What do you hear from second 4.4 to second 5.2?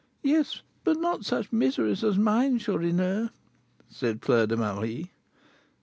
de Marie.